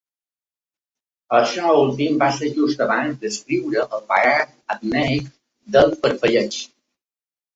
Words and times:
Això 1.39 1.73
últim 1.81 2.15
va 2.23 2.29
ser 2.37 2.47
just 2.55 2.81
abans 2.85 3.19
d'escriure 3.25 3.83
el 3.97 4.01
paràgraf 4.13 4.55
apneic 4.77 5.29
del 5.77 5.93
parpelleig. 6.07 6.59